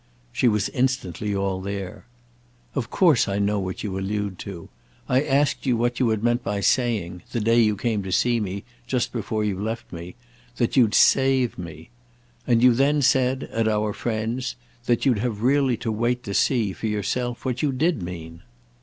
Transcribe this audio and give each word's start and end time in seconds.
She 0.31 0.47
was 0.47 0.67
instantly 0.69 1.35
all 1.35 1.61
there. 1.61 2.07
"Of 2.73 2.89
course 2.89 3.27
I 3.27 3.37
know 3.37 3.59
what 3.59 3.83
you 3.83 3.99
allude 3.99 4.39
to. 4.39 4.67
I 5.07 5.21
asked 5.21 5.67
you 5.67 5.77
what 5.77 5.99
you 5.99 6.09
had 6.09 6.23
meant 6.23 6.43
by 6.43 6.59
saying, 6.59 7.21
the 7.31 7.39
day 7.39 7.61
you 7.61 7.75
came 7.77 8.01
to 8.01 8.11
see 8.11 8.39
me, 8.39 8.63
just 8.87 9.11
before 9.13 9.43
you 9.43 9.59
left 9.59 9.93
me, 9.93 10.15
that 10.57 10.75
you'd 10.75 10.95
save 10.95 11.55
me. 11.59 11.91
And 12.47 12.63
you 12.63 12.73
then 12.73 13.03
said—at 13.03 13.67
our 13.67 13.93
friend's—that 13.93 15.05
you'd 15.05 15.19
have 15.19 15.43
really 15.43 15.77
to 15.77 15.91
wait 15.91 16.23
to 16.23 16.33
see, 16.33 16.73
for 16.73 16.87
yourself, 16.87 17.45
what 17.45 17.61
you 17.61 17.71
did 17.71 18.01
mean." 18.01 18.41